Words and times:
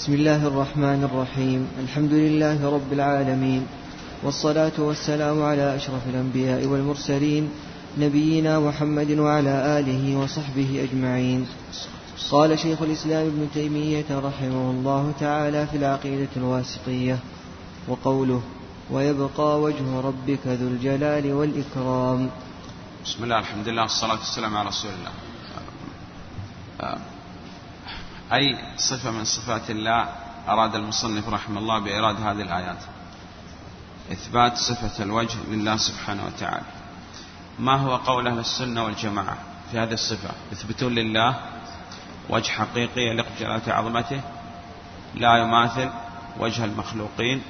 بسم 0.00 0.16
الله 0.16 0.46
الرحمن 0.46 1.04
الرحيم. 1.04 1.68
الحمد 1.84 2.12
لله 2.12 2.58
رب 2.76 2.92
العالمين. 2.92 3.66
والصلاة 4.24 4.72
والسلام 4.78 5.42
على 5.42 5.76
أشرف 5.76 6.08
الأنبياء 6.08 6.64
والمرسلين 6.66 7.50
نبينا 7.98 8.60
محمد 8.60 9.10
وعلى 9.18 9.54
آله 9.78 10.16
وصحبه 10.16 10.88
أجمعين. 10.88 11.46
قال 12.30 12.58
شيخ 12.58 12.82
الإسلام 12.82 13.26
ابن 13.26 13.48
تيمية 13.54 14.08
رحمه 14.10 14.70
الله 14.70 15.12
تعالى 15.20 15.66
في 15.66 15.76
العقيدة 15.76 16.32
الواسطية 16.36 17.18
وقوله 17.88 18.42
ويبقى 18.90 19.60
وجه 19.60 20.00
ربك 20.00 20.44
ذو 20.46 20.68
الجلال 20.68 21.32
والإكرام. 21.32 22.30
بسم 23.04 23.24
الله 23.24 23.38
الحمد 23.38 23.68
لله 23.68 23.82
والصلاة 23.82 24.18
والسلام 24.18 24.56
على 24.56 24.68
رسول 24.68 24.90
الله. 24.96 25.12
أي 28.32 28.58
صفة 28.76 29.10
من 29.10 29.24
صفات 29.24 29.70
الله 29.70 30.08
أراد 30.48 30.74
المصنف 30.74 31.28
رحمه 31.28 31.58
الله 31.58 31.78
بإيراد 31.78 32.16
هذه 32.20 32.42
الآيات. 32.42 32.78
إثبات 34.12 34.56
صفة 34.56 35.04
الوجه 35.04 35.38
لله 35.48 35.76
سبحانه 35.76 36.26
وتعالى. 36.26 36.66
ما 37.58 37.76
هو 37.76 37.96
قول 37.96 38.26
أهل 38.26 38.38
السنة 38.38 38.84
والجماعة 38.84 39.36
في 39.70 39.78
هذه 39.78 39.92
الصفة؟ 39.92 40.30
يثبتون 40.52 40.94
لله 40.94 41.36
وجه 42.28 42.50
حقيقي 42.50 43.00
يليق 43.00 43.26
بجلالة 43.36 43.72
عظمته 43.72 44.20
لا 45.14 45.36
يماثل 45.36 45.90
وجه 46.38 46.64
المخلوقين 46.64 47.42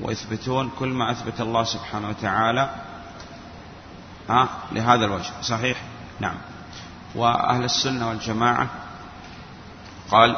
ويثبتون 0.00 0.70
كل 0.78 0.88
ما 0.88 1.10
أثبت 1.10 1.40
الله 1.40 1.64
سبحانه 1.64 2.08
وتعالى 2.08 2.70
لهذا 4.72 5.04
الوجه. 5.04 5.32
صحيح؟ 5.42 5.82
نعم. 6.20 6.36
وأهل 7.14 7.64
السنة 7.64 8.08
والجماعة 8.08 8.83
قال 10.10 10.36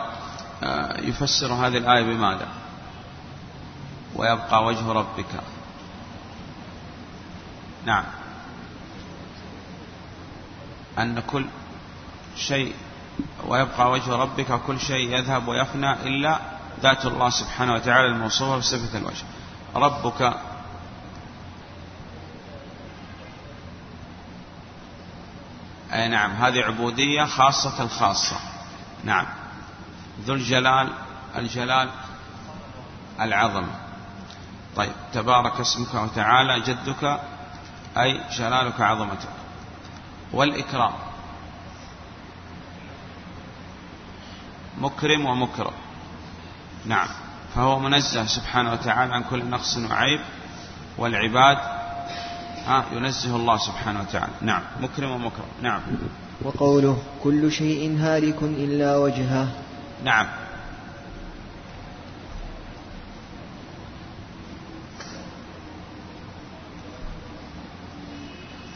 آه، 0.63 1.01
يفسر 1.01 1.53
هذه 1.53 1.77
الآية 1.77 2.03
بماذا؟ 2.03 2.49
ويبقى 4.15 4.65
وجه 4.65 4.93
ربك. 4.93 5.41
نعم. 7.87 8.05
أن 10.99 11.21
كل 11.21 11.47
شيء 12.37 12.75
ويبقى 13.47 13.91
وجه 13.91 14.17
ربك 14.17 14.61
كل 14.67 14.81
شيء 14.81 15.19
يذهب 15.19 15.49
ويفنى 15.49 15.93
إلا 15.93 16.39
ذات 16.81 17.07
الله 17.07 17.31
سبحانه 17.31 17.75
وتعالى 17.75 18.07
الموصوفة 18.07 18.57
بصفة 18.57 18.99
الوجه. 18.99 19.25
ربك 19.75 20.37
أي 25.93 26.09
نعم 26.09 26.33
هذه 26.33 26.61
عبودية 26.61 27.25
خاصة 27.25 27.83
الخاصة. 27.83 28.37
نعم. 29.05 29.27
ذو 30.25 30.35
الجلال 30.35 30.89
الجلال 31.37 31.89
العظمة 33.21 33.87
طيب 34.77 34.93
تبارك 35.13 35.61
اسمك 35.61 35.95
وتعالى 35.95 36.61
جدك 36.61 37.21
أي 37.97 38.21
جلالك 38.39 38.81
عظمتك. 38.81 39.29
والإكرام. 40.33 40.93
مكرم 44.81 45.27
ومكرم 45.27 45.73
نعم. 46.87 47.09
فهو 47.55 47.79
منزه 47.79 48.27
سبحانه 48.27 48.73
وتعالى 48.73 49.15
عن 49.15 49.23
كل 49.31 49.45
نقص 49.51 49.77
وعيب 49.77 50.21
والعباد 50.99 51.59
ها 52.67 52.85
ينزه 52.93 53.37
الله 53.37 53.59
سبحانه 53.59 54.01
وتعالى. 54.01 54.33
نعم. 54.41 54.63
مكرم 54.81 55.11
ومكرم 55.11 55.49
نعم. 55.63 55.81
وقوله 56.43 56.99
كل 57.25 57.53
شيء 57.53 57.97
هالك 57.99 58.43
إلا 58.43 58.97
وجهه. 58.97 59.49
نعم. 60.05 60.27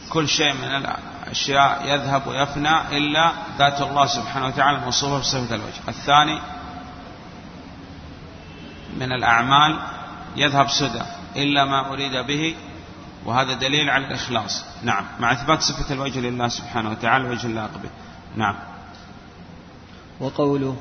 كل 0.09 0.27
شيء 0.27 0.53
من 0.53 0.63
الأشياء 0.63 1.87
يذهب 1.87 2.27
ويفنى 2.27 2.97
إلا 2.97 3.31
ذات 3.57 3.81
الله 3.81 4.05
سبحانه 4.05 4.45
وتعالى 4.45 4.77
الموصوفة 4.77 5.19
بصفة 5.19 5.55
الوجه. 5.55 5.81
الثاني 5.87 6.39
من 8.97 9.11
الأعمال 9.11 9.79
يذهب 10.35 10.69
سدى 10.69 11.01
إلا 11.35 11.65
ما 11.65 11.93
أريد 11.93 12.27
به 12.27 12.55
وهذا 13.25 13.53
دليل 13.53 13.89
على 13.89 14.07
الإخلاص. 14.07 14.65
نعم. 14.83 15.05
مع 15.19 15.31
إثبات 15.31 15.61
صفة 15.61 15.93
الوجه 15.93 16.19
لله 16.19 16.47
سبحانه 16.47 16.89
وتعالى 16.91 17.29
وجه 17.29 17.47
اللائق 17.47 17.77
به 17.83 17.89
نعم. 18.35 18.55
وقوله 20.19 20.75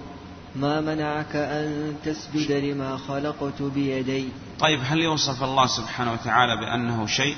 ما 0.57 0.81
منعك 0.81 1.37
أن 1.37 1.97
تسجد 2.05 2.53
لما 2.53 2.97
خلقت 2.97 3.63
بيدي؟ 3.63 4.29
طيب 4.61 4.81
هل 4.85 4.99
يوصف 4.99 5.43
الله 5.43 5.67
سبحانه 5.67 6.13
وتعالى 6.13 6.57
بأنه 6.57 7.07
شيء؟ 7.07 7.37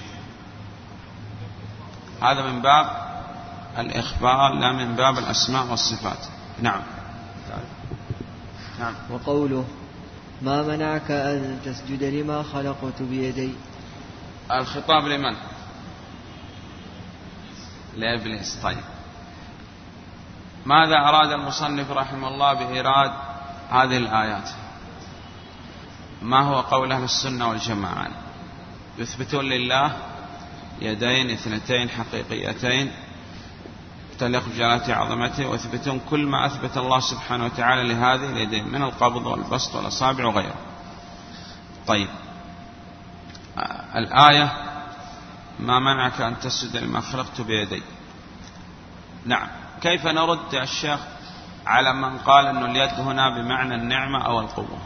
هذا 2.22 2.50
من 2.50 2.62
باب 2.62 2.86
الإخبار 3.78 4.54
لا 4.54 4.72
من 4.72 4.96
باب 4.96 5.18
الأسماء 5.18 5.66
والصفات. 5.66 6.18
نعم. 6.62 6.82
نعم. 8.78 8.94
وقوله 9.10 9.64
ما 10.42 10.62
منعك 10.62 11.10
أن 11.10 11.58
تسجد 11.64 12.04
لما 12.04 12.42
خلقت 12.42 13.02
بيدي؟ 13.02 13.54
الخطاب 14.50 15.04
لمن؟ 15.06 15.36
لإبليس. 17.96 18.58
طيب. 18.62 18.84
ماذا 20.66 20.96
أراد 20.96 21.32
المصنف 21.32 21.90
رحمه 21.90 22.28
الله 22.28 22.52
بإيراد 22.52 23.12
هذه 23.70 23.96
الآيات؟ 23.96 24.48
ما 26.22 26.40
هو 26.40 26.60
قول 26.60 26.92
أهل 26.92 27.04
السنة 27.04 27.48
والجماعة؟ 27.48 28.08
يثبتون 28.98 29.44
لله 29.44 29.92
يدين 30.80 31.30
اثنتين 31.30 31.88
حقيقيتين 31.90 32.92
تليق 34.18 34.48
بجلالة 34.48 34.94
عظمته 34.94 35.46
ويثبتون 35.48 36.00
كل 36.10 36.26
ما 36.26 36.46
أثبت 36.46 36.76
الله 36.76 37.00
سبحانه 37.00 37.44
وتعالى 37.44 37.94
لهذه 37.94 38.30
اليدين 38.30 38.68
من 38.68 38.82
القبض 38.82 39.26
والبسط 39.26 39.74
والأصابع 39.74 40.26
وغيره. 40.26 40.54
طيب. 41.86 42.08
الآية 43.94 44.52
ما 45.60 45.78
منعك 45.78 46.20
أن 46.20 46.40
تسجد 46.40 46.76
لما 46.76 47.00
خلقت 47.00 47.40
بيدي؟ 47.40 47.82
نعم. 49.26 49.48
كيف 49.82 50.06
نرد 50.06 50.52
يا 50.52 50.62
الشيخ 50.62 51.00
على 51.66 51.92
من 51.92 52.18
قال 52.18 52.46
أن 52.46 52.64
اليد 52.64 53.00
هنا 53.00 53.30
بمعنى 53.30 53.74
النعمة 53.74 54.26
أو 54.26 54.40
القوة؟ 54.40 54.78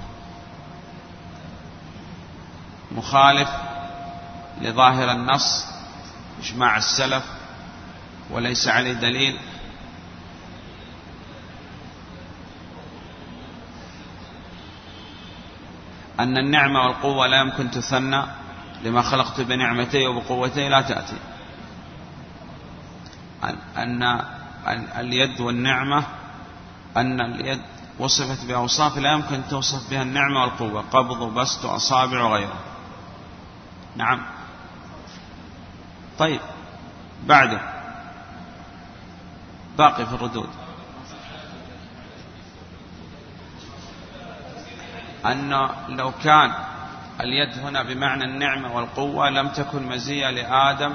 مخالف 2.93 3.49
لظاهر 4.61 5.11
النص 5.11 5.65
إجماع 6.43 6.77
السلف 6.77 7.25
وليس 8.31 8.69
عليه 8.69 8.93
دليل. 8.93 9.39
أن 16.21 16.39
النعمة 16.39 16.81
والقوة 16.81 17.27
لا 17.27 17.41
يمكن 17.41 17.71
تثنى 17.71 18.23
لما 18.85 19.03
خلقت 19.03 19.41
بنعمتي 19.41 20.07
وبقوتي 20.07 20.69
لا 20.69 20.81
تأتي. 20.81 21.17
أن 23.77 24.36
اليد 24.73 25.41
والنعمة 25.41 26.05
أن 26.97 27.21
اليد 27.21 27.63
وصفت 27.99 28.45
بأوصاف 28.47 28.99
لا 28.99 29.13
يمكن 29.13 29.43
توصف 29.51 29.91
بها 29.91 30.03
النعمة 30.03 30.41
والقوة 30.41 30.85
قبض 30.93 31.21
وبسط 31.21 31.65
وأصابع 31.65 32.23
وغيره 32.23 32.61
نعم. 33.97 34.23
طيب. 36.19 36.41
بعده. 37.27 37.61
باقي 39.79 40.07
في 40.07 40.13
الردود. 40.13 40.49
أن 45.27 45.69
لو 45.89 46.13
كان 46.25 46.53
اليد 47.21 47.59
هنا 47.59 47.83
بمعنى 47.83 48.25
النعمة 48.25 48.77
والقوة 48.77 49.31
لم 49.31 49.49
تكن 49.49 49.87
مزية 49.87 50.31
لآدم 50.31 50.95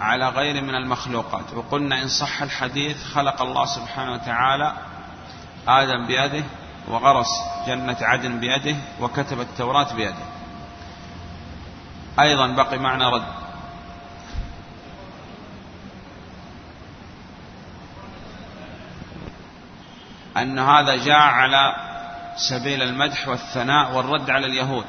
على 0.00 0.28
غير 0.28 0.62
من 0.62 0.74
المخلوقات. 0.74 1.54
وقلنا 1.54 2.02
إن 2.02 2.08
صح 2.08 2.42
الحديث 2.42 3.04
خلق 3.04 3.42
الله 3.42 3.64
سبحانه 3.64 4.12
وتعالى 4.12 4.72
آدم 5.68 6.06
بيده 6.06 6.44
وغرس 6.88 7.28
جنة 7.66 7.96
عدن 8.00 8.40
بيده 8.40 8.76
وكتب 9.00 9.40
التوراة 9.40 9.94
بيده. 9.94 10.24
أيضا 12.20 12.46
بقي 12.46 12.78
معنى 12.78 13.04
رد. 13.04 13.24
أن 20.36 20.58
هذا 20.58 20.96
جاء 20.96 21.20
على 21.20 21.74
سبيل 22.36 22.82
المدح 22.82 23.28
والثناء 23.28 23.92
والرد 23.92 24.30
على 24.30 24.46
اليهود. 24.46 24.86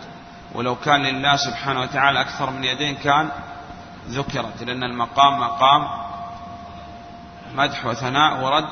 ولو 0.55 0.75
كان 0.75 1.03
لله 1.03 1.35
سبحانه 1.35 1.81
وتعالى 1.81 2.21
أكثر 2.21 2.49
من 2.49 2.63
يدين 2.63 2.95
كان 2.95 3.29
ذكرت 4.09 4.63
لأن 4.63 4.83
المقام 4.83 5.39
مقام 5.39 5.87
مدح 7.55 7.85
وثناء 7.85 8.43
ورد 8.43 8.65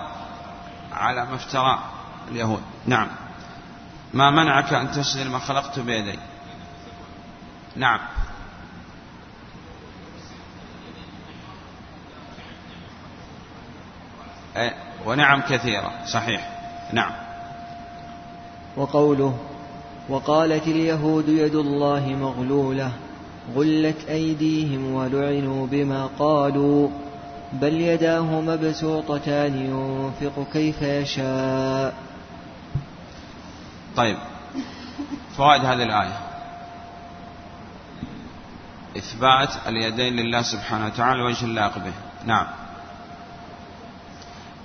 على 0.94 1.26
ما 1.26 1.36
افترى 1.36 1.80
اليهود. 2.28 2.62
نعم. 2.86 3.08
ما 4.14 4.32
منعك 4.32 4.74
أن 4.74 4.92
تسجد 4.92 5.28
ما 5.28 5.40
خلقت 5.40 5.80
بيدي؟ 5.80 6.20
نعم. 7.76 8.00
ونعم 15.06 15.42
كثيرة. 15.42 15.92
صحيح. 16.06 16.50
نعم. 16.94 17.12
وقوله 18.78 19.38
وقالت 20.10 20.68
اليهود 20.68 21.30
يد 21.30 21.56
الله 21.56 22.16
مغلولة. 22.20 22.92
غلت 23.56 24.10
أيديهم 24.10 24.94
ولعنوا 24.94 25.68
بما 25.68 26.10
قالوا 26.20 26.90
بل 27.54 27.74
يداه 27.74 28.42
مبسوطتان 28.42 29.58
ينفق 29.58 30.48
كيف 30.54 30.82
يشاء. 30.82 31.94
طيب 33.96 34.18
فوائد 35.38 35.66
هذه 35.66 35.84
الآية. 35.84 36.18
إثبات 38.98 39.50
اليدين 39.68 40.14
لله 40.14 40.42
سبحانه 40.42 40.86
وتعالى 40.86 41.22
وجه 41.24 41.46
اللائق 41.46 41.78
به. 41.78 41.94
نعم. 42.26 42.48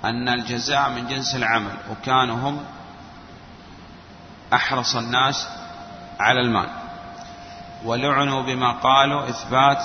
أن 0.05 0.29
الجزاء 0.29 0.89
من 0.89 1.07
جنس 1.07 1.35
العمل 1.35 1.73
وكانوا 1.91 2.35
هم 2.35 2.59
أحرص 4.53 4.95
الناس 4.95 5.47
على 6.19 6.41
المال. 6.41 6.69
ولعنوا 7.87 8.41
بما 8.41 8.71
قالوا 8.71 9.29
إثبات 9.29 9.77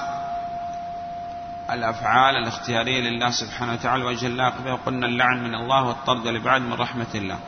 الأفعال 1.70 2.36
الاختيارية 2.36 3.00
لله 3.00 3.30
سبحانه 3.30 3.72
وتعالى. 3.72 4.04
وجه 4.04 4.26
الله 4.26 4.72
وقلنا 4.72 5.06
اللعن 5.06 5.42
من 5.44 5.54
الله 5.54 5.82
والطرد 5.82 6.26
لبعد 6.26 6.60
من 6.60 6.72
رحمة 6.72 7.06
الله. 7.14 7.38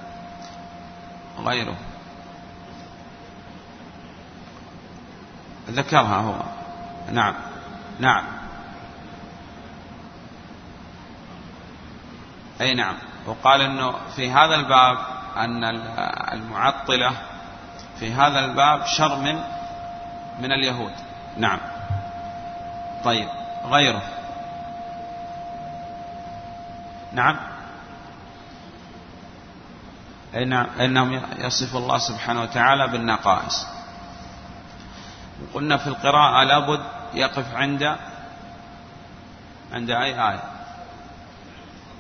غيره. 1.39 1.77
ذكرها 5.71 6.17
هو. 6.17 6.35
نعم. 7.13 7.35
نعم. 8.01 8.25
أي 12.61 12.75
نعم. 12.75 12.97
وقال 13.27 13.61
أنه 13.61 13.95
في 14.17 14.31
هذا 14.31 14.55
الباب 14.55 14.99
أن 15.37 15.65
المعطلة 16.33 17.13
في 17.99 18.13
هذا 18.13 18.45
الباب 18.45 18.87
شر 18.87 19.19
من 19.19 19.54
من 20.39 20.53
اليهود. 20.53 20.93
نعم. 21.37 21.59
طيب 23.05 23.29
غيره. 23.65 24.03
نعم. 27.13 27.37
إنهم 30.81 31.23
يصف 31.39 31.77
الله 31.77 31.99
سبحانه 31.99 32.43
وتعالى 32.43 32.87
بالنقائص. 32.87 33.67
قلنا 35.55 35.77
في 35.77 35.87
القراءة 35.87 36.45
لابد 36.45 36.81
يقف 37.15 37.55
عند 37.55 37.97
عند 39.73 39.91
أي 39.91 40.31
آية؟ 40.31 40.43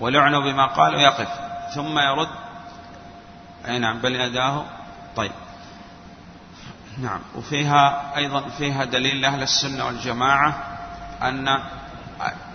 ولعنوا 0.00 0.40
بما 0.40 0.66
قالوا 0.66 1.00
يقف 1.00 1.28
ثم 1.74 1.98
يرد. 1.98 2.28
أي 3.68 3.78
نعم 3.78 3.98
بل 3.98 4.16
يداه. 4.16 4.64
طيب. 5.16 5.32
نعم. 6.98 7.20
وفيها 7.36 8.16
أيضا 8.16 8.48
فيها 8.48 8.84
دليل 8.84 9.20
لأهل 9.20 9.42
السنة 9.42 9.86
والجماعة 9.86 10.78
أن 11.22 11.48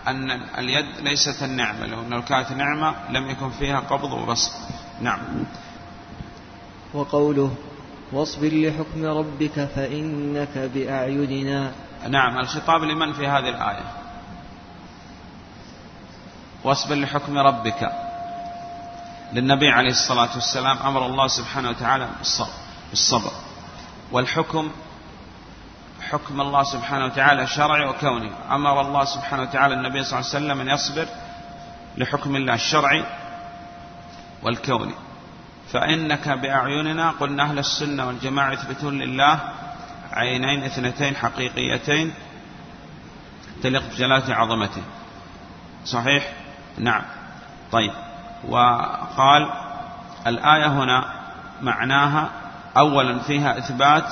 أن 0.08 0.32
اليد 0.32 0.86
ليست 1.00 1.44
النعمة 1.44 1.86
لو 1.86 2.22
كانت 2.22 2.52
نعمة 2.52 2.96
لم 3.10 3.30
يكن 3.30 3.50
فيها 3.50 3.80
قبض 3.80 4.12
وبسط 4.12 4.52
نعم. 5.02 5.20
وقوله 6.94 7.52
واصبر 8.12 8.48
لحكم 8.48 9.06
ربك 9.06 9.70
فإنك 9.76 10.58
بأعيننا. 10.58 11.72
نعم. 12.10 12.40
الخطاب 12.40 12.84
لمن 12.84 13.14
في 13.14 13.28
هذه 13.28 13.50
الآية؟ 13.50 13.84
واصبر 16.64 16.96
لحكم 16.96 17.38
ربك. 17.38 17.92
للنبي 19.34 19.70
عليه 19.70 19.92
الصلاة 19.92 20.30
والسلام 20.36 20.78
أمر 20.78 21.06
الله 21.06 21.28
سبحانه 21.28 21.70
وتعالى 21.70 22.10
بالصبر. 22.90 23.32
والحكم 24.12 24.72
حكم 26.10 26.42
الله 26.42 26.64
سبحانه 26.64 27.06
وتعالى 27.06 27.48
شرعي 27.48 27.86
وكوني. 27.86 28.32
أمر 28.52 28.82
الله 28.82 29.06
سبحانه 29.06 29.42
وتعالى 29.42 29.74
النبي 29.74 30.04
صلى 30.04 30.20
الله 30.20 30.30
عليه 30.30 30.46
وسلم 30.46 30.62
أن 30.62 30.70
يصبر 30.70 31.08
لحكم 31.98 32.36
الله 32.36 32.54
الشرعي 32.54 33.06
والكوني. 34.44 34.94
فإنك 35.72 36.30
بأعيننا 36.30 37.12
قلنا 37.12 37.44
أهل 37.44 37.60
السنة 37.60 38.08
والجماعة 38.08 38.52
يثبتون 38.52 38.98
لله 39.00 39.40
عينين 40.12 40.64
اثنتين 40.64 41.16
حقيقيتين 41.16 42.14
تليق 43.64 43.84
بجلالة 43.92 44.36
عظمته. 44.36 44.82
صحيح؟ 45.86 46.34
نعم. 46.78 47.02
طيب. 47.72 47.92
وقال 48.48 49.50
الآية 50.28 50.68
هنا 50.68 51.14
معناها 51.62 52.30
أولا 52.80 53.20
فيها 53.20 53.58
إثبات 53.58 54.04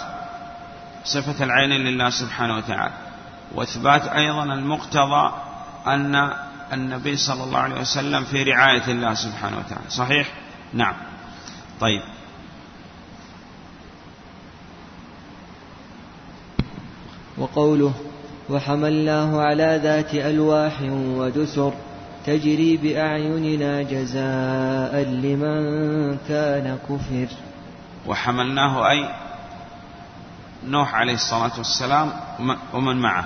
صفة 1.04 1.44
العين 1.44 1.70
لله 1.70 2.10
سبحانه 2.10 2.58
وتعالى 2.58 2.94
وإثبات 3.56 4.08
أيضا 4.08 4.44
المقتضى 4.44 5.34
أن 5.88 6.34
النبي 6.74 7.18
صلى 7.18 7.44
الله 7.44 7.60
عليه 7.60 7.82
وسلم 7.82 8.24
في 8.24 8.44
رعاية 8.44 8.88
الله 8.88 9.14
سبحانه 9.14 9.58
وتعالى. 9.58 9.90
صحيح؟ 9.90 10.28
نعم. 10.74 10.96
طيب. 11.80 12.02
وقوله 17.38 17.94
وحملناه 18.50 19.42
على 19.42 19.80
ذات 19.84 20.16
ألواح 20.16 20.82
ودسر 20.92 21.74
تجري 22.26 22.78
بأعيننا 22.78 23.82
جزاء 23.82 25.04
لمن 25.04 26.18
كان 26.28 26.78
كفر. 26.90 27.47
وحملناه 28.08 28.90
أي 28.90 29.16
نوح 30.64 30.96
عليه 30.96 31.14
الصلاة 31.14 31.52
والسلام 31.58 32.14
ومن 32.74 33.02
معه. 33.02 33.26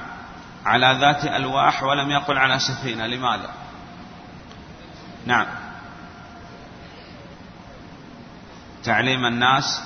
على 0.66 0.98
ذات 1.02 1.26
ألواح 1.26 1.84
ولم 1.84 2.10
يقل 2.10 2.38
على 2.38 2.60
سفينة 2.60 3.06
لماذا؟ 3.06 3.50
نعم. 5.26 5.46
تعليم 8.84 9.26
الناس 9.26 9.82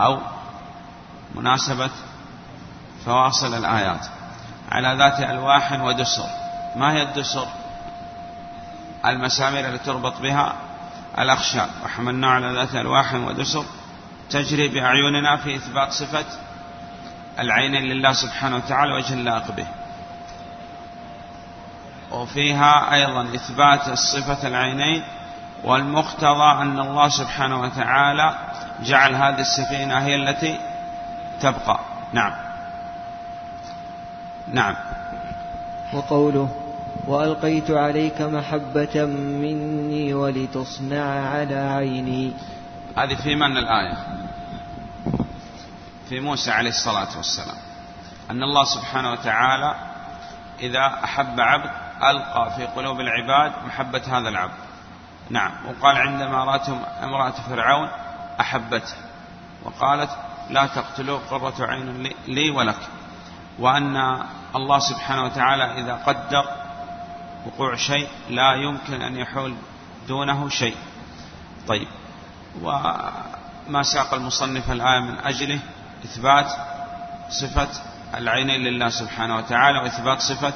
أو 0.00 0.18
مناسبة 1.34 1.90
فواصل 3.06 3.54
الآيات. 3.54 4.06
على 4.72 4.98
ذات 4.98 5.20
ألواح 5.30 5.72
ودسر. 5.72 6.28
ما 6.76 6.92
هي 6.92 7.02
الدسر؟ 7.02 7.46
المسامير 9.06 9.68
التي 9.68 9.84
تربط 9.84 10.20
بها 10.20 10.69
الأخشاب 11.18 11.68
وحملنا 11.84 12.30
على 12.30 12.52
ذات 12.52 12.74
ألواح 12.74 13.14
ودسر. 13.14 13.64
تجري 14.30 14.68
بأعيننا 14.68 15.36
في 15.36 15.56
إثبات 15.56 15.92
صفة 15.92 16.24
العينين 17.38 17.82
لله 17.82 18.12
سبحانه 18.12 18.56
وتعالى 18.56 18.98
اللائق 19.12 19.50
به. 19.50 19.66
وفيها 22.10 22.94
أيضا 22.94 23.22
إثبات 23.34 23.88
الصفة 23.88 24.48
العينين 24.48 25.02
والمقتضى 25.64 26.62
أن 26.62 26.80
الله 26.80 27.08
سبحانه 27.08 27.60
وتعالى 27.60 28.34
جعل 28.82 29.14
هذه 29.14 29.40
السفينة 29.40 29.98
هي 29.98 30.14
التي 30.14 30.58
تبقى. 31.40 31.80
نعم. 32.12 32.32
نعم. 34.48 34.74
وقوله 35.92 36.59
وألقيت 37.06 37.70
عليك 37.70 38.20
محبة 38.20 39.04
مني 39.40 40.14
ولتصنع 40.14 41.28
على 41.30 41.54
عيني. 41.54 42.32
هذه 42.96 43.14
في 43.14 43.34
من 43.34 43.56
الآية؟ 43.56 43.96
في 46.08 46.20
موسى 46.20 46.50
عليه 46.50 46.70
الصلاة 46.70 47.16
والسلام. 47.16 47.56
أن 48.30 48.42
الله 48.42 48.64
سبحانه 48.64 49.12
وتعالى 49.12 49.74
إذا 50.60 51.04
أحب 51.04 51.40
عبد 51.40 51.70
ألقى 52.02 52.50
في 52.56 52.66
قلوب 52.66 53.00
العباد 53.00 53.52
محبة 53.66 54.02
هذا 54.06 54.28
العبد. 54.28 54.60
نعم. 55.30 55.52
وقال 55.68 55.96
عندما 55.96 56.44
رأتهم 56.44 56.82
امرأة 57.02 57.34
فرعون 57.50 57.88
أحبته. 58.40 58.94
وقالت 59.64 60.10
لا 60.50 60.66
تقتلوا 60.66 61.18
قرة 61.30 61.54
عين 61.60 62.12
لي 62.28 62.50
ولك. 62.50 62.78
وأن 63.58 64.22
الله 64.56 64.78
سبحانه 64.78 65.24
وتعالى 65.24 65.80
إذا 65.80 65.94
قدر 65.94 66.59
وقوع 67.46 67.76
شيء 67.76 68.08
لا 68.30 68.54
يمكن 68.54 69.02
أن 69.02 69.16
يحول 69.16 69.54
دونه 70.08 70.48
شيء. 70.48 70.76
طيب. 71.68 71.88
وما 72.62 73.82
ساق 73.82 74.14
المصنف 74.14 74.70
الآية 74.70 75.00
من 75.00 75.18
أجله؟ 75.18 75.60
إثبات 76.04 76.46
صفة 77.30 77.68
العينين 78.14 78.60
لله 78.60 78.88
سبحانه 78.88 79.36
وتعالى 79.36 79.78
وإثبات 79.78 80.20
صفة 80.20 80.54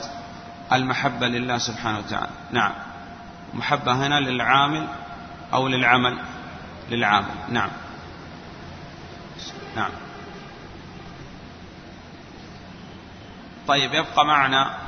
المحبة 0.73 1.27
لله 1.27 1.59
سبحانه 1.59 1.99
وتعالى. 1.99 2.31
نعم. 2.51 2.73
محبة 3.55 3.93
هنا 4.07 4.21
للعامل 4.21 4.89
أو 5.53 5.69
للعمل؟ 5.69 6.19
للعامل. 6.91 7.35
نعم. 7.49 7.71
نعم. 9.77 9.91
طيب 13.69 13.95
يبقى 13.95 14.27
معنا 14.27 14.84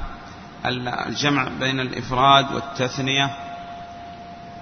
الجمع 0.64 1.48
بين 1.60 1.80
الإفراد 1.80 2.52
والتثنية 2.54 3.36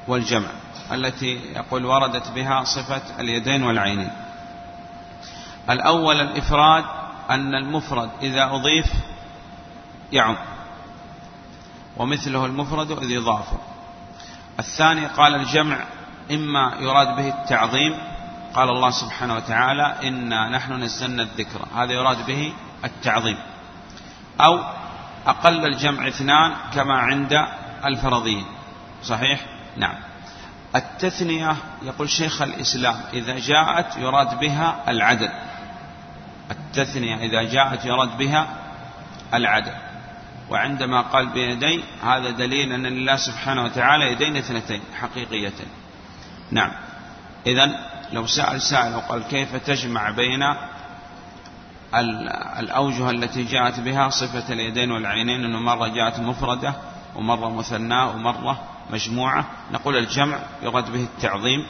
والجمع 0.08 0.48
التي 0.92 1.40
يقول 1.54 1.84
وردت 1.84 2.30
بها 2.30 2.64
صفة 2.64 3.20
اليدين 3.20 3.62
والعينين. 3.62 4.10
الأول 5.70 6.20
الإفراد 6.20 6.84
أن 7.30 7.54
المفرد 7.54 8.10
إذا 8.22 8.44
أضيف 8.44 8.92
يعم 10.12 10.36
ومثله 11.96 12.46
المفرد 12.46 12.90
إذ 12.90 13.10
يضاف. 13.10 13.46
الثاني 14.58 15.06
قال 15.06 15.34
الجمع 15.34 15.78
إما 16.30 16.72
يراد 16.80 17.16
به 17.16 17.28
التعظيم 17.28 17.98
قال 18.54 18.68
الله 18.68 18.90
سبحانه 18.90 19.34
وتعالى 19.34 20.08
إنا 20.08 20.48
نحن 20.48 20.72
نزلنا 20.72 21.22
الذكر 21.22 21.66
هذا 21.76 21.92
يراد 21.92 22.26
به 22.26 22.52
التعظيم. 22.84 23.38
أو 24.40 24.60
أقل 25.26 25.66
الجمع 25.66 26.08
اثنان 26.08 26.54
كما 26.74 26.94
عند 26.94 27.32
الفرضيين 27.84 28.46
صحيح؟ 29.02 29.40
نعم. 29.76 29.94
التثنية 30.76 31.56
يقول 31.82 32.10
شيخ 32.10 32.42
الإسلام 32.42 33.00
إذا 33.12 33.38
جاءت 33.38 33.96
يراد 33.96 34.40
بها 34.40 34.84
العدد 34.88 35.30
التثنية 36.50 37.16
إذا 37.16 37.42
جاءت 37.42 37.84
يراد 37.84 38.16
بها 38.18 38.48
العدد 39.34 39.74
وعندما 40.50 41.00
قال 41.00 41.26
بيدين 41.26 41.82
هذا 42.02 42.30
دليل 42.30 42.72
أن 42.72 42.86
لله 42.86 43.16
سبحانه 43.16 43.64
وتعالى 43.64 44.12
يدين 44.12 44.36
اثنتين 44.36 44.80
حقيقيتين. 45.00 45.66
نعم. 46.50 46.72
إذا 47.46 47.70
لو 48.12 48.26
سأل 48.26 48.62
سائل 48.62 48.94
وقال 48.94 49.22
كيف 49.22 49.56
تجمع 49.56 50.10
بين 50.10 50.42
الأوجه 52.60 53.10
التي 53.10 53.42
جاءت 53.42 53.80
بها 53.80 54.08
صفة 54.08 54.52
اليدين 54.52 54.90
والعينين 54.90 55.44
أنه 55.44 55.58
مرة 55.58 55.88
جاءت 55.88 56.20
مفردة 56.20 56.74
ومرة 57.16 57.48
مثناة 57.48 58.10
ومرة 58.10 58.60
مجموعة. 58.90 59.44
نقول 59.72 59.96
الجمع 59.96 60.38
يراد 60.62 60.92
به 60.92 61.00
التعظيم 61.00 61.66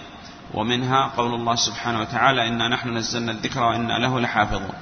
ومنها 0.55 1.11
قول 1.17 1.35
الله 1.35 1.55
سبحانه 1.55 2.01
وتعالى 2.01 2.49
إنا 2.49 2.69
نحن 2.69 2.97
نزلنا 2.97 3.33
الذكر 3.33 3.63
وإنا 3.63 3.99
له 3.99 4.21
لحافظون. 4.21 4.75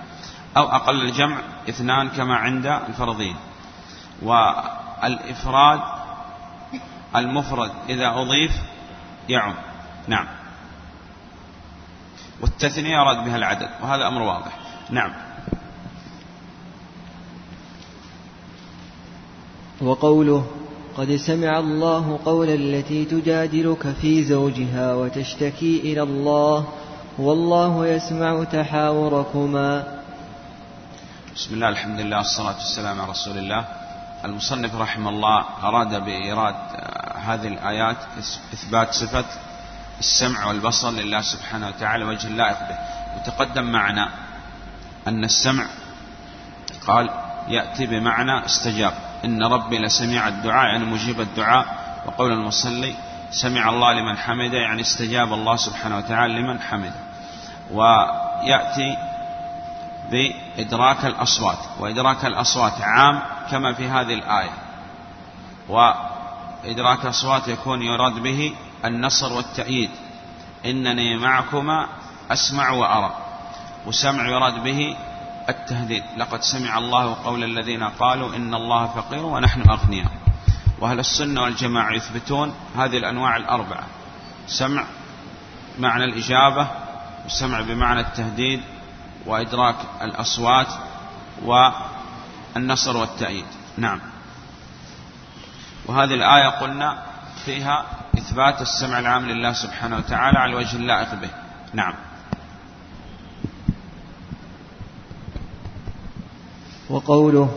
أو 0.56 0.68
أقل 0.68 1.02
الجمع 1.02 1.38
اثنان 1.68 2.08
كما 2.08 2.36
عند 2.36 2.66
الفرضين 2.66 3.36
والإفراد 4.22 5.80
المفرد 7.16 7.70
إذا 7.88 8.08
أضيف 8.08 8.52
يعم. 9.28 9.54
نعم. 10.08 10.26
والتثنية 12.40 12.92
يراد 12.92 13.24
بها 13.24 13.36
العدد 13.36 13.68
وهذا 13.82 14.08
أمر 14.08 14.22
واضح. 14.22 14.52
نعم. 14.92 15.12
وقوله 19.80 20.46
قد 20.96 21.16
سمع 21.16 21.58
الله 21.58 22.20
قول 22.24 22.48
التي 22.48 23.04
تجادلك 23.04 23.92
في 24.00 24.24
زوجها 24.24 24.94
وتشتكي 24.94 25.80
إلى 25.80 26.02
الله 26.02 26.68
والله 27.18 27.86
يسمع 27.86 28.44
تحاوركما. 28.44 30.00
بسم 31.34 31.54
الله 31.54 31.68
الحمد 31.68 32.00
لله 32.00 32.16
والصلاة 32.16 32.54
والسلام 32.54 33.00
على 33.00 33.10
رسول 33.10 33.38
الله. 33.38 33.64
المصنف 34.24 34.74
رحمه 34.74 35.10
الله 35.10 35.44
أراد 35.62 36.04
بإيراد 36.04 36.54
هذه 37.26 37.48
الآيات 37.48 37.96
إثبات 38.52 38.94
صفة 38.94 39.24
السمع 39.98 40.46
والبصر 40.46 40.90
لله 40.90 41.20
سبحانه 41.20 41.68
وتعالى 41.68 42.04
وجه 42.04 42.26
اللائق 42.26 42.58
به. 42.68 42.78
وتقدم 43.16 43.64
معنا 43.64 44.31
أن 45.08 45.24
السمع 45.24 45.66
قال 46.86 47.10
يأتي 47.48 47.86
بمعنى 47.86 48.44
استجاب. 48.44 48.94
إن 49.24 49.42
ربي 49.42 49.78
لسميع 49.78 50.28
الدعاء 50.28 50.66
يعني 50.66 50.84
مجيب 50.84 51.20
الدعاء. 51.20 51.82
وقول 52.06 52.32
المصلي 52.32 52.94
سمع 53.30 53.68
الله 53.68 53.92
لمن 53.92 54.18
حمده 54.18 54.58
يعني 54.58 54.80
استجاب 54.80 55.32
الله 55.32 55.56
سبحانه 55.56 55.96
وتعالى 55.96 56.34
لمن 56.34 56.60
حمده. 56.60 56.94
ويأتي 57.70 58.96
بإدراك 60.10 61.04
الأصوات. 61.04 61.58
وإدراك 61.80 62.24
الأصوات 62.24 62.80
عام 62.80 63.22
كما 63.50 63.72
في 63.72 63.88
هذه 63.88 64.14
الآية. 64.14 64.50
وإدراك 65.68 67.04
الأصوات 67.04 67.48
يكون 67.48 67.82
يراد 67.82 68.14
به 68.14 68.54
النصر 68.84 69.32
والتأييد. 69.32 69.90
إنني 70.66 71.18
معكما 71.18 71.86
أسمع 72.30 72.70
وأرى. 72.70 73.21
وسمع 73.86 74.28
يراد 74.28 74.62
به 74.62 74.96
التهديد. 75.48 76.02
لقد 76.16 76.42
سمع 76.42 76.78
الله 76.78 77.16
قول 77.24 77.44
الذين 77.44 77.84
قالوا 77.84 78.36
إن 78.36 78.54
الله 78.54 78.86
فقير 78.86 79.26
ونحن 79.26 79.70
أغنياء. 79.70 80.10
وأهل 80.78 80.98
السنة 80.98 81.42
والجماعة 81.42 81.92
يثبتون 81.92 82.54
هذه 82.76 82.96
الأنواع 82.96 83.36
الأربعة. 83.36 83.86
سمع 84.46 84.84
معنى 85.78 86.04
الإجابة 86.04 86.66
وسمع 87.26 87.60
بمعنى 87.60 88.00
التهديد 88.00 88.62
وإدراك 89.26 89.76
الأصوات 90.02 90.68
والنصر 91.42 92.96
والتأييد. 92.96 93.46
نعم. 93.76 94.00
وهذه 95.86 96.14
الآية 96.14 96.48
قلنا 96.48 97.02
فيها 97.44 97.84
إثبات 98.18 98.62
السمع 98.62 98.98
العام 98.98 99.26
لله 99.26 99.52
سبحانه 99.52 99.96
وتعالى 99.96 100.38
على 100.38 100.52
الوجه 100.52 100.76
اللائق 100.76 101.14
به. 101.14 101.30
نعم. 101.72 101.94
وقوله 106.92 107.48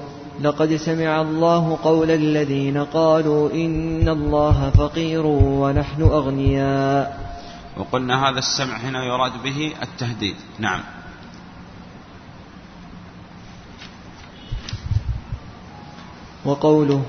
لقد 0.41 0.75
سمع 0.75 1.21
الله 1.21 1.77
قول 1.83 2.11
الذين 2.11 2.77
قالوا 2.77 3.51
إن 3.51 4.09
الله 4.09 4.69
فقير 4.69 5.25
ونحن 5.25 6.01
أغنياء. 6.01 7.35
وقلنا 7.77 8.29
هذا 8.29 8.39
السمع 8.39 8.77
هنا 8.77 9.03
يراد 9.03 9.43
به 9.43 9.73
التهديد. 9.83 10.35
نعم. 10.59 10.79
وقوله 16.45 17.01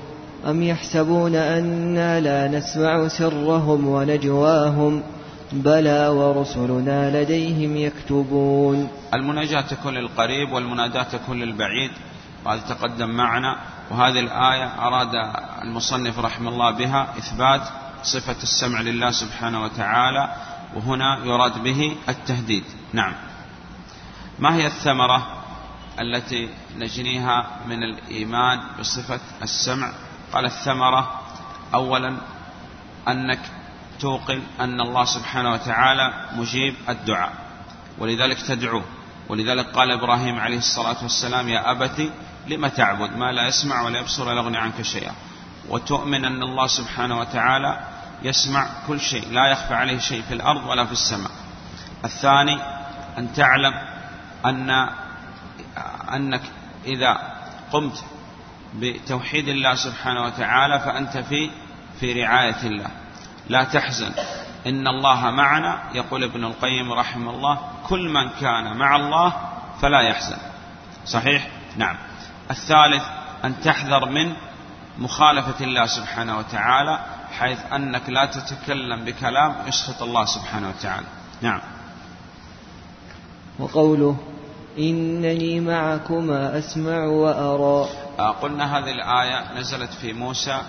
أم 0.47 0.63
يحسبون 0.63 1.35
أنا 1.35 2.19
لا 2.19 2.47
نسمع 2.47 3.07
سرهم 3.07 3.87
ونجواهم؟ 3.87 5.03
بلى 5.51 6.07
ورسلنا 6.07 7.23
لديهم 7.23 7.77
يكتبون. 7.77 8.87
المناجاة 9.13 9.61
تكون 9.61 9.93
للقريب 9.93 10.51
والمناداة 10.51 11.03
تكون 11.03 11.39
للبعيد 11.39 11.91
وهذا 12.47 12.61
تقدم 12.61 13.09
معنا. 13.09 13.57
وهذه 13.91 14.19
الآية 14.19 14.65
أراد 14.79 15.15
المصنف 15.61 16.19
رحمه 16.19 16.49
الله 16.49 16.71
بها 16.71 17.07
إثبات 17.17 17.61
صفة 18.03 18.43
السمع 18.43 18.81
لله 18.81 19.11
سبحانه 19.11 19.63
وتعالى 19.63 20.35
وهنا 20.75 21.19
يراد 21.23 21.63
به 21.63 21.95
التهديد. 22.09 22.63
نعم. 22.93 23.13
ما 24.39 24.55
هي 24.55 24.67
الثمرة 24.67 25.27
التي 25.99 26.49
نجنيها 26.77 27.47
من 27.67 27.83
الإيمان 27.83 28.59
بصفة 28.79 29.19
السمع؟ 29.43 29.91
قال 30.33 30.45
الثمرة 30.45 31.21
أولا 31.73 32.17
أنك 33.07 33.39
توقن 33.99 34.41
أن 34.59 34.81
الله 34.81 35.05
سبحانه 35.05 35.51
وتعالى 35.51 36.13
مجيب 36.35 36.75
الدعاء 36.89 37.33
ولذلك 37.97 38.41
تدعوه. 38.41 38.83
ولذلك 39.29 39.65
قال 39.65 39.91
إبراهيم 39.91 40.39
عليه 40.39 40.57
الصلاة 40.57 41.03
والسلام 41.03 41.49
يا 41.49 41.71
أبت 41.71 42.11
لم 42.49 42.67
تعبد؟ 42.67 43.17
ما 43.17 43.31
لا 43.31 43.47
يسمع 43.47 43.81
ولا 43.81 43.99
يبصر 43.99 44.27
ولا 44.27 44.41
يغني 44.41 44.57
عنك 44.57 44.81
شيئا. 44.81 45.11
وتؤمن 45.69 46.25
أن 46.25 46.43
الله 46.43 46.67
سبحانه 46.67 47.19
وتعالى 47.19 47.79
يسمع 48.23 48.67
كل 48.87 48.99
شيء 48.99 49.31
لا 49.31 49.51
يخفى 49.51 49.73
عليه 49.73 49.99
شيء 49.99 50.21
في 50.21 50.33
الأرض 50.33 50.65
ولا 50.65 50.85
في 50.85 50.91
السماء. 50.91 51.31
الثاني 52.05 52.59
أن 53.17 53.33
تعلم 53.33 53.73
أن 54.45 54.89
أنك 56.13 56.41
إذا 56.85 57.17
قمت 57.71 58.03
بتوحيد 58.75 59.47
الله 59.47 59.75
سبحانه 59.75 60.23
وتعالى 60.23 60.79
فأنت 60.79 61.17
في 61.17 61.49
في 61.99 62.23
رعاية 62.23 62.61
الله. 62.63 62.89
لا 63.49 63.63
تحزن. 63.63 64.11
إن 64.67 64.87
الله 64.87 65.31
معنا 65.31 65.79
يقول 65.93 66.23
ابن 66.23 66.43
القيم 66.43 66.91
رحمه 66.93 67.31
الله 67.31 67.59
كل 67.87 68.09
من 68.09 68.29
كان 68.29 68.77
مع 68.77 68.95
الله 68.95 69.33
فلا 69.81 70.01
يحزن. 70.01 70.37
صحيح؟ 71.05 71.47
نعم. 71.77 71.97
الثالث 72.51 73.03
أن 73.45 73.61
تحذر 73.61 74.09
من 74.09 74.33
مخالفة 74.97 75.65
الله 75.65 75.85
سبحانه 75.85 76.37
وتعالى 76.37 76.99
حيث 77.39 77.59
أنك 77.73 78.09
لا 78.09 78.25
تتكلم 78.25 79.05
بكلام 79.05 79.55
يسخط 79.67 80.03
الله 80.03 80.25
سبحانه 80.25 80.69
وتعالى. 80.69 81.05
نعم. 81.41 81.61
وقوله 83.59 84.17
إنني 84.77 85.59
معكما 85.59 86.57
أسمع 86.57 87.05
وأرى. 87.05 87.89
آه، 88.19 88.31
قلنا 88.31 88.77
هذه 88.77 88.91
الآية 88.91 89.59
نزلت 89.59 89.93
في 89.93 90.13
موسى 90.13 90.61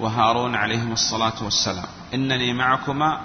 وهارون 0.00 0.54
عليهم 0.54 0.92
الصلاة 0.92 1.44
والسلام. 1.44 1.86
إنني 2.14 2.52
معكما 2.52 3.20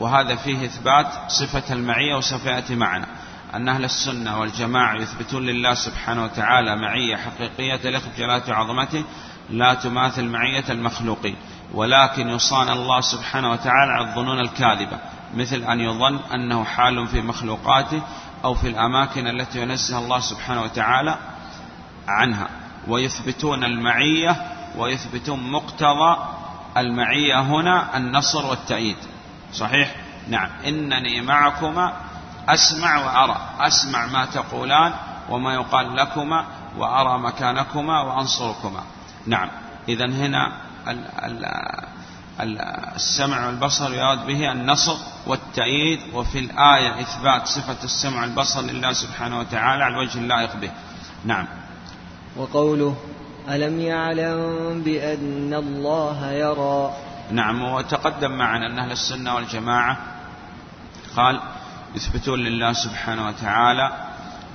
وهذا 0.00 0.36
فيه 0.36 0.64
إثبات 0.64 1.06
صفة 1.28 1.74
المعية 1.74 2.14
وسوف 2.16 2.44
يأتي 2.44 2.74
معنا 2.74 3.06
أن 3.54 3.68
أهل 3.68 3.84
السنة 3.84 4.40
والجماعة 4.40 4.94
يثبتون 4.94 5.42
لله 5.42 5.74
سبحانه 5.74 6.24
وتعالى 6.24 6.76
معية 6.76 7.16
حقيقية 7.16 7.76
تليق 7.76 8.02
بجلالة 8.14 8.42
وعظمته 8.48 9.04
لا 9.50 9.74
تماثل 9.74 10.24
معية 10.24 10.64
المخلوقين 10.70 11.36
ولكن 11.74 12.28
يصان 12.28 12.68
الله 12.68 13.00
سبحانه 13.00 13.50
وتعالى 13.50 13.92
على 13.92 14.10
الظنون 14.10 14.40
الكاذبة 14.40 14.98
مثل 15.34 15.62
أن 15.62 15.80
يظن 15.80 16.18
أنه 16.34 16.64
حال 16.64 17.08
في 17.08 17.20
مخلوقاته 17.20 18.02
أو 18.44 18.54
في 18.54 18.68
الأماكن 18.68 19.26
التي 19.26 19.62
ينزه 19.62 19.98
الله 19.98 20.20
سبحانه 20.20 20.62
وتعالى 20.62 21.18
عنها. 22.08 22.48
ويثبتون 22.88 23.64
المعية 23.64 24.36
ويثبتون 24.76 25.50
مقتضى 25.52 26.16
المعية 26.76 27.40
هنا 27.40 27.96
النصر 27.96 28.46
والتأييد. 28.46 28.96
صحيح؟ 29.52 29.96
نعم. 30.28 30.50
إنني 30.66 31.20
معكما 31.20 32.09
أسمع 32.54 33.04
وأرى. 33.06 33.36
أسمع 33.60 34.06
ما 34.06 34.24
تقولان 34.24 34.92
وما 35.30 35.54
يقال 35.54 35.96
لكما 35.96 36.44
وأرى 36.78 37.18
مكانكما 37.18 38.00
وأنصركما. 38.00 38.82
نعم. 39.26 39.48
إذا 39.88 40.06
هنا 40.06 40.52
السمع 42.96 43.46
والبصر 43.46 43.94
يراد 43.94 44.26
به 44.26 44.52
النصر 44.52 44.96
والتأييد 45.26 46.00
وفي 46.14 46.38
الآية 46.38 47.00
إثبات 47.00 47.46
صفة 47.46 47.84
السمع 47.84 48.20
والبصر 48.20 48.60
لله 48.60 48.92
سبحانه 48.92 49.38
وتعالى 49.38 49.84
على 49.84 49.94
الوجه 49.94 50.18
اللائق 50.18 50.56
به. 50.56 50.70
نعم. 51.24 51.46
وقوله 52.36 52.96
ألم 53.48 53.80
يعلم 53.80 54.82
بأن 54.84 55.54
الله 55.54 56.30
يرى؟ 56.30 56.94
نعم. 57.30 57.62
وتقدم 57.62 58.30
معنا 58.30 58.66
أن 58.66 58.78
أهل 58.78 58.92
السنة 58.92 59.34
والجماعة 59.34 59.96
قال 61.16 61.40
يثبتون 61.94 62.38
لله 62.38 62.72
سبحانه 62.72 63.26
وتعالى 63.26 63.92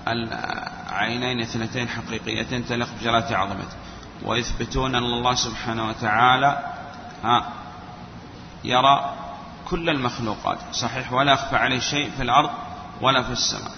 العينين 0.07 1.41
اثنتين 1.41 1.89
حقيقيتين 1.89 2.65
تليق 2.65 2.87
بجلالة 2.99 3.37
عظمته 3.37 3.75
ويثبتون 4.23 4.95
أن 4.95 5.03
الله 5.03 5.33
سبحانه 5.33 5.89
وتعالى 5.89 6.73
ها 7.23 7.49
يرى 8.63 9.13
كل 9.69 9.89
المخلوقات. 9.89 10.57
صحيح 10.71 11.13
ولا 11.13 11.31
يخفى 11.33 11.55
عليه 11.55 11.79
شيء 11.79 12.11
في 12.17 12.23
الأرض 12.23 12.49
ولا 13.01 13.23
في 13.23 13.31
السماء. 13.31 13.71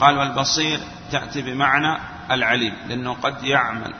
قال 0.00 0.18
والبصير 0.18 0.80
تأتي 1.12 1.42
بمعنى 1.42 1.98
العليم 2.30 2.74
لأنه 2.88 3.12
قد 3.14 3.44
يعمل. 3.44 3.94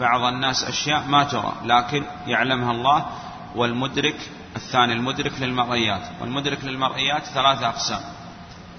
بعض 0.00 0.22
الناس 0.22 0.64
أشياء 0.64 1.04
ما 1.04 1.24
ترى 1.24 1.52
لكن 1.64 2.04
يعلمها 2.26 2.72
الله. 2.72 3.06
والمدرك 3.54 4.30
الثاني 4.56 4.92
المدرك 4.92 5.32
للمرئيات. 5.40 6.02
والمدرك 6.20 6.64
للمرئيات 6.64 7.24
ثلاثة 7.24 7.68
أقسام. 7.68 8.00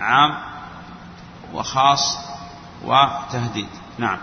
عام 0.01 0.37
وخاص 1.53 2.17
وتهديد. 2.85 3.67
نعم. 3.97 4.17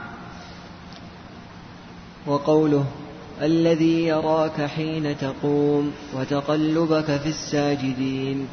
وقوله 2.27 2.85
الذي 3.43 4.07
يراك 4.07 4.61
حين 4.61 5.19
تقوم 5.19 5.93
وتقلبك 6.15 7.17
في 7.17 7.29
الساجدين. 7.29 8.49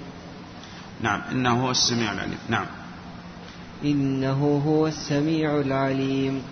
نعم. 1.01 1.21
إنه 1.31 1.65
هو 1.65 1.71
السميع 1.71 2.11
العليم. 2.11 2.37
نعم. 2.49 2.65
إنه 3.85 4.61
هو 4.65 4.87
السميع 4.87 5.57
العليم. 5.57 6.43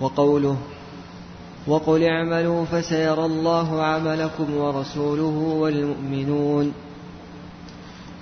وقوله 0.00 0.58
وقل 1.66 2.04
اعملوا 2.04 2.64
فسيرى 2.64 3.24
الله 3.24 3.82
عملكم 3.82 4.56
ورسوله 4.56 5.56
والمؤمنون. 5.60 6.89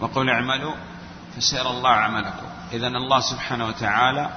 وقل 0.00 0.30
اعملوا 0.30 0.74
فسيرى 1.36 1.70
الله 1.70 1.90
عملكم. 1.90 2.46
إذا 2.72 2.86
الله 2.86 3.20
سبحانه 3.20 3.66
وتعالى 3.66 4.30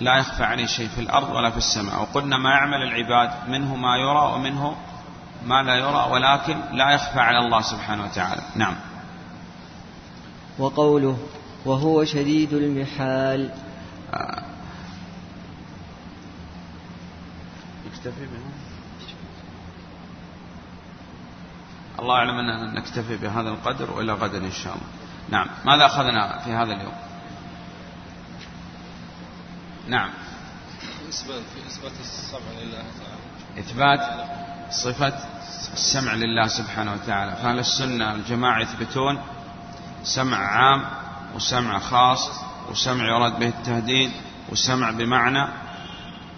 لا 0.00 0.16
يخفى 0.16 0.44
عليه 0.44 0.66
شيء 0.66 0.88
في 0.88 1.00
الأرض 1.00 1.30
ولا 1.30 1.50
في 1.50 1.56
السماء. 1.56 2.00
وقلنا 2.00 2.38
ما 2.38 2.50
يعمل 2.50 2.82
العباد 2.82 3.30
منه 3.48 3.76
ما 3.76 3.96
يرى 3.96 4.32
ومنه 4.34 4.76
ما 5.46 5.62
لا 5.62 5.74
يرى 5.74 6.08
ولكن 6.10 6.60
لا 6.72 6.90
يخفى 6.90 7.20
على 7.20 7.38
الله 7.38 7.60
سبحانه 7.60 8.04
وتعالى. 8.04 8.42
نعم. 8.56 8.76
وقوله 10.58 11.18
وهو 11.64 12.04
شديد 12.04 12.52
المحال. 12.52 13.50
آه. 14.14 14.42
يكتفي 17.86 18.20
بها 18.20 18.52
الله 21.98 22.14
أعلم 22.14 22.38
أن 22.38 22.74
نكتفي 22.74 23.16
بهذا 23.16 23.48
القدر 23.48 23.90
وإلى 23.90 24.12
غدا 24.12 24.38
إن 24.38 24.52
شاء 24.52 24.74
الله. 24.74 24.97
نعم. 25.30 25.46
ماذا 25.64 25.86
أخذنا 25.86 26.38
في 26.38 26.52
هذا 26.52 26.72
اليوم؟ 26.72 26.92
نعم. 29.88 30.10
إثبات 31.08 31.42
إثبات 31.66 31.92
السمع 32.00 32.50
لله 32.60 32.82
تعالى. 32.82 33.58
إثبات 33.58 34.00
صفة 34.70 35.12
السمع 35.72 36.14
لله 36.14 36.46
سبحانه 36.46 36.92
وتعالى. 36.92 37.36
فأهل 37.36 37.58
السنة 37.58 38.12
الجماعة 38.12 38.60
يثبتون؟ 38.60 39.22
سمع 40.04 40.36
عام 40.36 40.84
وسمع 41.34 41.78
خاص 41.78 42.30
وسمع 42.70 43.04
يراد 43.04 43.38
به 43.38 43.48
التهديد 43.48 44.12
وسمع 44.48 44.90
بمعنى 44.90 45.48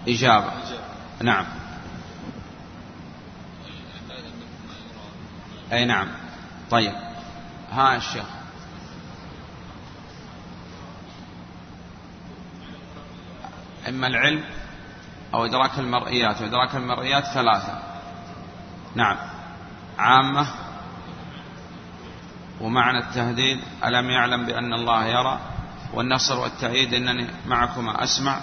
إجابة. 0.09 0.53
نعم. 1.23 1.45
أي 5.73 5.85
نعم. 5.85 6.09
طيب. 6.71 6.95
ها 7.73 7.97
الشيخ 7.97 8.40
إما 13.89 14.07
العلم 14.07 14.45
أو 15.35 15.45
إدراك 15.45 15.79
المرئيات 15.79 16.43
وإدراك 16.43 16.75
المرئيات 16.77 17.25
ثلاثة. 17.25 17.79
نعم. 18.95 19.17
عامة 19.99 20.47
ومعنى 22.61 22.99
التهديد 22.99 23.61
ألم 23.85 24.11
يعلم 24.11 24.47
بأن 24.47 24.75
الله 24.75 25.07
يرى؟ 25.07 25.41
والنصر 25.95 26.39
والتأييد 26.39 26.95
إنني 26.95 27.27
معكما 27.47 28.05
أسمع 28.05 28.41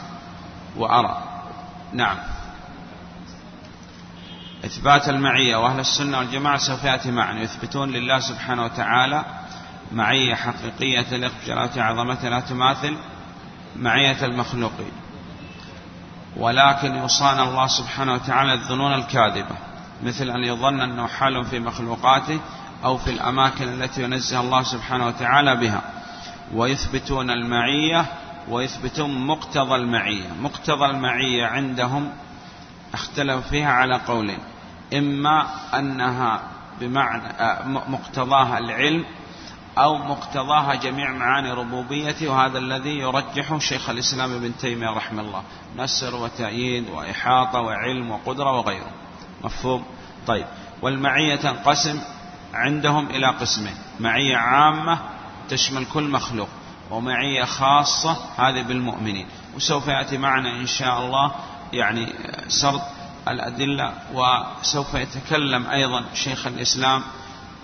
وأرى. 0.76 1.23
نعم. 1.93 2.17
إثبات 4.65 5.10
المعية 5.10 5.56
وأهل 5.58 5.80
السنة 5.80 6.17
والجماعة 6.17 6.58
سوف 6.58 6.84
يأتي 6.84 7.12
معنا. 7.12 7.41
يثبتون 7.41 7.89
لله 7.89 8.19
سبحانه 8.19 8.63
وتعالى 8.63 9.26
معية 9.91 10.36
حقيقية 10.36 11.02
تليق 11.02 11.32
بجلالة 11.43 11.84
عظمته 11.84 12.30
لا 12.30 12.39
تماثل 12.39 12.97
معية 13.76 14.26
المخلوقين. 14.26 14.91
ولكن 16.39 16.95
يصان 16.95 17.39
الله 17.39 17.67
سبحانه 17.67 18.13
وتعالى 18.13 18.54
الظنون 18.54 18.93
الكاذبة 18.93 19.56
مثل 20.04 20.30
أن 20.30 20.43
يظن 20.43 20.82
أنه 20.82 21.08
حال 21.08 21.45
في 21.45 21.60
مخلوقاته 21.60 22.39
أو 22.86 22.97
في 22.97 23.10
الأماكن 23.10 23.67
التي 23.67 24.04
ينزه 24.04 24.39
الله 24.39 24.63
سبحانه 24.63 25.08
وتعالى 25.08 25.56
بها. 25.56 25.82
ويثبتون 26.54 27.32
المعية 27.32 28.06
ويثبتون 28.50 29.28
مقتضى 29.28 29.76
المعية. 29.76 30.28
مقتضى 30.41 30.86
المعية 30.86 31.45
عندهم 31.45 32.10
اختلف 32.93 33.47
فيها 33.47 33.71
على 33.71 33.95
قولين. 34.08 34.39
إما 34.93 35.47
أنها 35.73 36.41
بمعنى 36.80 37.28
آه، 37.28 37.67
مقتضاها 37.67 38.58
العلم 38.58 39.06
أو 39.83 39.97
مقتضاها 39.97 40.75
جميع 40.75 41.11
معاني 41.11 41.51
ربوبيته 41.51 42.27
وهذا 42.27 42.57
الذي 42.57 42.97
يرجحه 42.99 43.59
شيخ 43.59 43.89
الإسلام 43.89 44.35
ابن 44.35 44.57
تيمية 44.57 44.89
رحمه 44.89 45.21
الله. 45.21 45.43
نسر 45.77 46.15
وتأييد 46.15 46.89
وإحاطة 46.89 47.61
وعلم 47.61 48.11
وقدرة 48.11 48.57
وغيره. 48.57 48.91
مفهوم؟ 49.43 49.85
طيب. 50.27 50.45
والمعية 50.81 51.35
تنقسم 51.35 52.01
عندهم 52.53 53.09
إلى 53.09 53.27
قسمين. 53.27 53.75
معية 53.99 54.37
عامة 54.37 54.99
تشمل 55.49 55.85
كل 55.85 56.03
مخلوق 56.03 56.49
ومعية 56.91 57.43
خاصة 57.43 58.17
هذه 58.37 58.61
بالمؤمنين. 58.61 59.27
وسوف 59.55 59.87
يأتي 59.87 60.17
معنا 60.17 60.49
إن 60.49 60.67
شاء 60.67 61.05
الله 61.05 61.31
يعني 61.73 62.13
سرد 62.47 62.81
الأدلة 63.27 63.93
وسوف 64.13 64.93
يتكلم 64.93 65.67
أيضا 65.67 66.05
شيخ 66.13 66.47
الإسلام 66.47 67.03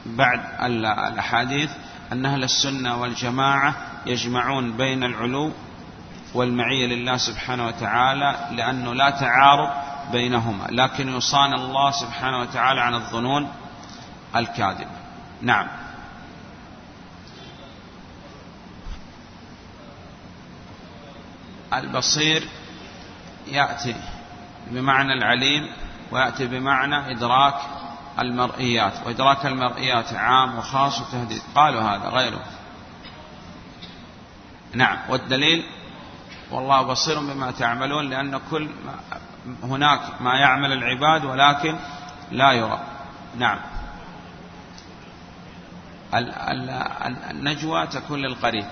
بعد 0.05 0.39
الأحاديث. 0.61 1.71
أن 2.11 2.25
أهل 2.25 2.43
السنة 2.43 3.01
والجماعة 3.01 3.75
يجمعون 4.05 4.77
بين 4.77 5.03
العلو 5.03 5.51
والمعية 6.33 6.87
لله 6.87 7.17
سبحانه 7.17 7.67
وتعالى 7.67 8.47
لأنه 8.51 8.93
لا 8.93 9.09
تعارض 9.09 9.69
بينهما 10.11 10.67
لكن 10.69 11.09
يصان 11.09 11.53
الله 11.53 11.91
سبحانه 11.91 12.39
وتعالى 12.39 12.81
عن 12.81 12.93
الظنون 12.93 13.51
الكاذبة. 14.35 14.91
نعم. 15.41 15.67
البصير 21.73 22.47
يأتي 23.47 23.95
بمعنى 24.71 25.13
العليم 25.13 25.69
ويأتي 26.11 26.47
بمعنى 26.47 27.11
إدراك 27.11 27.55
المرئيات 28.19 28.93
وإدراك 29.05 29.45
المرئيات 29.45 30.13
عام 30.13 30.57
وخاص 30.57 31.01
وتهديد. 31.01 31.41
قالوا 31.55 31.81
هذا 31.81 32.09
غيره. 32.09 32.43
نعم. 34.73 34.97
والدليل؟ 35.09 35.63
والله 36.51 36.81
بصير 36.81 37.19
بما 37.19 37.51
تعملون 37.51 38.09
لأن 38.09 38.39
كل 38.51 38.69
ما 38.85 38.95
هناك 39.63 40.21
ما 40.21 40.39
يعمل 40.39 40.71
العباد 40.71 41.25
ولكن 41.25 41.75
لا 42.31 42.51
يرى. 42.51 42.79
نعم. 43.37 43.59
النجوى 47.31 47.87
تكون 47.87 48.19
للقريب. 48.19 48.65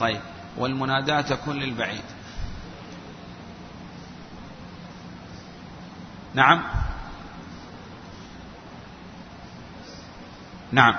طيب. 0.00 0.20
والمناداة 0.56 1.20
تكون 1.20 1.56
للبعيد. 1.56 2.04
نعم. 6.34 6.62
نعم. 10.72 10.94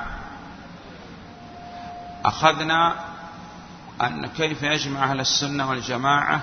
أخذنا 2.26 2.96
أن 4.02 4.28
كيف 4.28 4.64
يجمع 4.64 5.04
أهل 5.04 5.20
السنة 5.20 5.70
والجماعة 5.70 6.42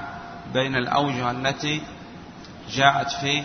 بين 0.52 0.76
الأوجه 0.76 1.30
التي 1.30 1.82
جاءت 2.70 3.10
في 3.10 3.42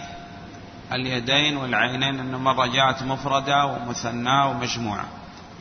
اليدين 0.92 1.58
والعينين 1.58 2.20
أن 2.20 2.36
مرة 2.36 2.66
جاءت 2.66 3.04
مفردة 3.04 3.66
ومثنى 3.66 4.46
ومجموعة. 4.46 5.06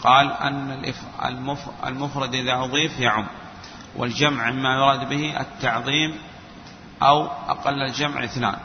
قال 0.02 0.32
أن 0.32 0.92
المفرد 1.86 2.34
إذا 2.34 2.54
أضيف 2.54 3.00
يعم 3.00 3.26
والجمع 3.96 4.50
ما 4.50 4.74
يراد 4.74 5.08
به 5.08 5.40
التعظيم 5.40 6.18
أو 7.02 7.26
أقل 7.48 7.82
الجمع 7.82 8.24
اثنان. 8.24 8.56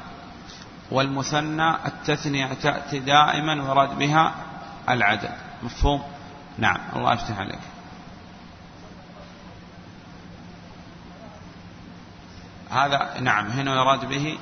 والمثنى 0.92 1.70
التثنية 1.86 2.54
تأتي 2.54 3.00
دائما 3.00 3.64
ويراد 3.64 3.98
بها 3.98 4.36
العدد. 4.90 5.45
مفهوم؟ 5.64 6.04
نعم 6.58 6.80
الله 6.96 7.14
يفتح 7.14 7.40
عليك. 7.40 7.60
هذا 12.72 13.20
نعم 13.20 13.48
هنا 13.48 13.76
يراد 13.76 14.06
به 14.06 14.38